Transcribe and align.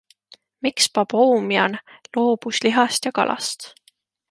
Miks 0.65 0.87
Baboumian 0.95 1.77
loobus 2.19 2.63
lihast 2.67 3.09
ja 3.09 3.15
kalast? 3.21 3.71